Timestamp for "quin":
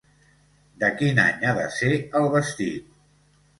1.01-1.21